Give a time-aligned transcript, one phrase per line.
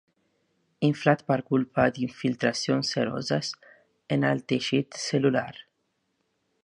[0.87, 3.53] Inflat per culpa d'infiltracions seroses
[4.17, 5.49] en el teixit cel·lular.